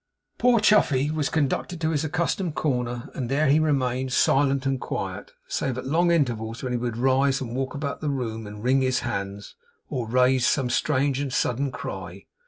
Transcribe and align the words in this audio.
Poor 0.39 0.59
Chuffey 0.59 1.11
was 1.11 1.29
conducted 1.29 1.79
to 1.79 1.91
his 1.91 2.03
accustomed 2.03 2.55
corner, 2.55 3.11
and 3.13 3.29
there 3.29 3.45
he 3.47 3.59
remained, 3.59 4.11
silent 4.11 4.65
and 4.65 4.81
quiet, 4.81 5.29
save 5.47 5.77
at 5.77 5.85
long 5.85 6.09
intervals, 6.09 6.63
when 6.63 6.73
he 6.73 6.77
would 6.79 6.97
rise, 6.97 7.39
and 7.39 7.55
walk 7.55 7.75
about 7.75 8.01
the 8.01 8.09
room, 8.09 8.47
and 8.47 8.63
wring 8.63 8.81
his 8.81 9.01
hands, 9.01 9.53
or 9.89 10.07
raise 10.07 10.47
some 10.47 10.71
strange 10.71 11.19
and 11.19 11.31
sudden 11.33 11.71
cry. 11.71 12.25